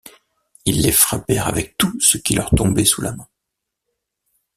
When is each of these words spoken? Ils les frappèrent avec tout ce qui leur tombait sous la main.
Ils 0.65 0.81
les 0.81 0.91
frappèrent 0.91 1.45
avec 1.45 1.77
tout 1.77 1.95
ce 1.99 2.17
qui 2.17 2.33
leur 2.33 2.49
tombait 2.49 2.85
sous 2.85 3.03
la 3.03 3.11
main. 3.11 3.27